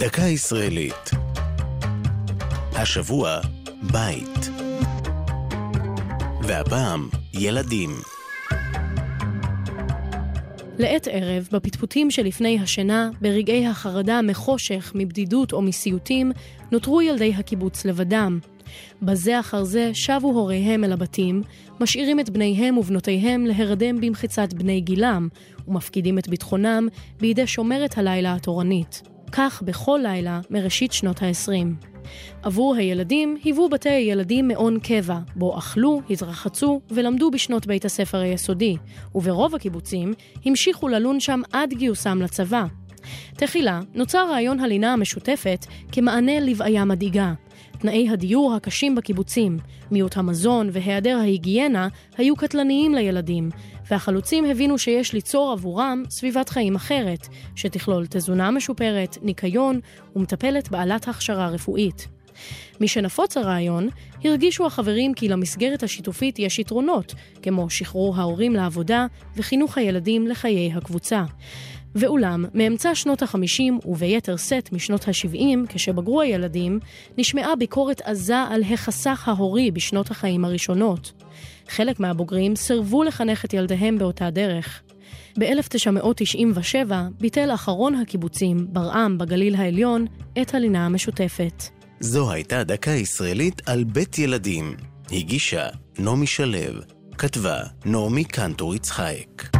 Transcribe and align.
דקה 0.00 0.22
ישראלית. 0.22 1.10
השבוע, 2.72 3.40
בית. 3.92 4.50
והפעם, 6.42 7.08
ילדים. 7.34 7.90
לעת 10.78 11.08
ערב, 11.10 11.48
בפטפוטים 11.52 12.10
שלפני 12.10 12.58
השינה, 12.60 13.10
ברגעי 13.20 13.66
החרדה 13.66 14.20
מחושך, 14.22 14.92
מבדידות 14.94 15.52
או 15.52 15.62
מסיוטים, 15.62 16.32
נותרו 16.72 17.02
ילדי 17.02 17.32
הקיבוץ 17.36 17.84
לבדם. 17.84 18.38
בזה 19.02 19.40
אחר 19.40 19.64
זה 19.64 19.90
שבו 19.94 20.28
הוריהם 20.28 20.84
אל 20.84 20.92
הבתים, 20.92 21.42
משאירים 21.80 22.20
את 22.20 22.30
בניהם 22.30 22.78
ובנותיהם 22.78 23.46
להרדם 23.46 24.00
במחיצת 24.00 24.52
בני 24.52 24.80
גילם, 24.80 25.28
ומפקידים 25.68 26.18
את 26.18 26.28
ביטחונם 26.28 26.88
בידי 27.20 27.46
שומרת 27.46 27.98
הלילה 27.98 28.34
התורנית. 28.34 29.13
כך 29.36 29.62
בכל 29.62 30.00
לילה 30.02 30.40
מראשית 30.50 30.92
שנות 30.92 31.22
ה-20. 31.22 31.86
עבור 32.42 32.74
הילדים 32.74 33.36
היוו 33.44 33.68
בתי 33.68 33.88
הילדים 33.88 34.48
מעון 34.48 34.78
קבע, 34.78 35.18
בו 35.36 35.58
אכלו, 35.58 36.00
התרחצו 36.10 36.80
ולמדו 36.90 37.30
בשנות 37.30 37.66
בית 37.66 37.84
הספר 37.84 38.18
היסודי, 38.18 38.76
וברוב 39.14 39.54
הקיבוצים 39.54 40.14
המשיכו 40.44 40.88
ללון 40.88 41.20
שם 41.20 41.40
עד 41.52 41.74
גיוסם 41.74 42.22
לצבא. 42.22 42.64
תחילה 43.36 43.80
נוצר 43.94 44.30
רעיון 44.30 44.60
הלינה 44.60 44.92
המשותפת 44.92 45.66
כמענה 45.92 46.40
לבעיה 46.40 46.84
מדאיגה. 46.84 47.32
תנאי 47.78 48.08
הדיור 48.08 48.54
הקשים 48.54 48.94
בקיבוצים, 48.94 49.58
מיעוט 49.90 50.16
המזון 50.16 50.68
והיעדר 50.72 51.16
ההיגיינה 51.16 51.88
היו 52.18 52.36
קטלניים 52.36 52.94
לילדים, 52.94 53.50
והחלוצים 53.90 54.44
הבינו 54.44 54.78
שיש 54.78 55.12
ליצור 55.12 55.52
עבורם 55.52 56.02
סביבת 56.10 56.48
חיים 56.48 56.74
אחרת, 56.74 57.28
שתכלול 57.56 58.06
תזונה 58.10 58.50
משופרת, 58.50 59.18
ניקיון 59.22 59.80
ומטפלת 60.16 60.68
בעלת 60.68 61.08
הכשרה 61.08 61.48
רפואית. 61.48 62.08
משנפוץ 62.80 63.36
הרעיון, 63.36 63.88
הרגישו 64.24 64.66
החברים 64.66 65.14
כי 65.14 65.28
למסגרת 65.28 65.82
השיתופית 65.82 66.38
יש 66.38 66.58
יתרונות, 66.58 67.14
כמו 67.42 67.70
שחרור 67.70 68.16
ההורים 68.16 68.52
לעבודה 68.52 69.06
וחינוך 69.36 69.78
הילדים 69.78 70.26
לחיי 70.26 70.72
הקבוצה. 70.72 71.24
ואולם, 71.94 72.44
מאמצע 72.54 72.94
שנות 72.94 73.22
ה-50 73.22 73.86
וביתר 73.86 74.36
שאת 74.36 74.72
משנות 74.72 75.08
ה-70, 75.08 75.68
כשבגרו 75.68 76.20
הילדים, 76.20 76.78
נשמעה 77.18 77.56
ביקורת 77.56 78.00
עזה 78.00 78.38
על 78.38 78.62
החסך 78.62 79.28
ההורי 79.28 79.70
בשנות 79.70 80.10
החיים 80.10 80.44
הראשונות. 80.44 81.12
חלק 81.68 82.00
מהבוגרים 82.00 82.56
סירבו 82.56 83.04
לחנך 83.04 83.44
את 83.44 83.54
ילדיהם 83.54 83.98
באותה 83.98 84.30
דרך. 84.30 84.82
ב-1997 85.38 86.92
ביטל 87.20 87.50
אחרון 87.54 87.94
הקיבוצים, 87.94 88.66
ברעם 88.68 89.18
בגליל 89.18 89.54
העליון, 89.54 90.06
את 90.42 90.54
הלינה 90.54 90.86
המשותפת. 90.86 91.62
זו 92.00 92.32
הייתה 92.32 92.64
דקה 92.64 92.90
ישראלית 92.90 93.62
על 93.68 93.84
בית 93.84 94.18
ילדים. 94.18 94.76
הגישה 95.12 95.66
נעמי 95.98 96.26
שלו, 96.26 96.80
כתבה 97.18 97.60
נעמי 97.84 98.24
קנטור 98.24 98.74
יצחייק. 98.74 99.53